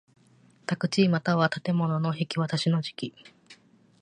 [0.65, 3.13] 宅地又は建物の引渡しの時期